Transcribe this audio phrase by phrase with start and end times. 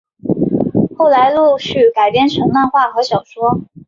[0.97, 3.61] 后来陆续改编成漫画和小说。